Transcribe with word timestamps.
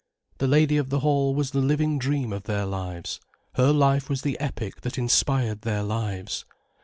The 0.39 0.47
lady 0.47 0.77
of 0.77 0.89
the 0.89 1.01
Hall 1.01 1.35
was 1.35 1.51
the 1.51 1.59
living 1.61 1.99
dream 1.99 2.33
of 2.33 2.45
their 2.45 2.65
lives, 2.65 3.19
her 3.53 3.71
life 3.71 4.09
was 4.09 4.23
the 4.23 4.39
epic 4.39 4.81
that 4.81 4.97
inspired 4.97 5.61
their 5.61 5.83
lives. 5.83 6.43